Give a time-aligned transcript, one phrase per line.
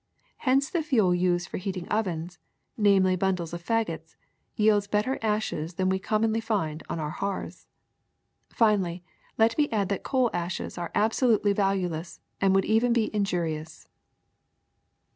[0.37, 2.39] Hence the fuel used for heating ovens,
[2.75, 4.15] namely bundles of fagots,
[4.55, 7.67] yields bet ter ashes than we commonly find on our hearths.
[8.49, 9.03] Finally
[9.37, 13.87] let me add that coal ashes are absolutely valueless and would even be injurious."